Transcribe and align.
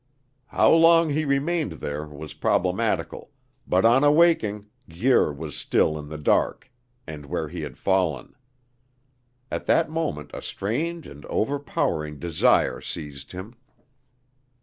How 0.47 0.71
long 0.71 1.11
he 1.11 1.25
remained 1.25 1.73
there 1.73 2.07
was 2.07 2.33
problematical, 2.33 3.29
but 3.67 3.85
on 3.85 4.03
awaking 4.03 4.65
Guir 4.89 5.31
was 5.31 5.55
still 5.55 5.95
in 5.99 6.09
the 6.09 6.17
dark, 6.17 6.71
and 7.05 7.27
where 7.27 7.49
he 7.49 7.61
had 7.61 7.77
fallen. 7.77 8.33
At 9.51 9.67
that 9.67 9.91
moment 9.91 10.31
a 10.33 10.41
strange 10.41 11.05
and 11.05 11.23
overpowering 11.27 12.17
desire 12.17 12.81
seized 12.81 13.33
him. 13.33 13.53